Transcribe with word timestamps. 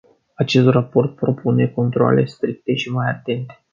Acest 0.35 0.67
raport 0.67 1.15
propune 1.15 1.67
controale 1.67 2.25
stricte 2.25 2.73
și 2.75 2.91
mai 2.91 3.09
atente. 3.09 3.63